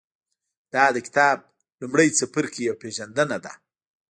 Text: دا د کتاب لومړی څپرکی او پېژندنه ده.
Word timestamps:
دا 0.73 0.85
د 0.95 0.97
کتاب 1.07 1.37
لومړی 1.81 2.07
څپرکی 2.17 2.63
او 2.69 2.75
پېژندنه 2.83 3.37
ده. 3.43 3.53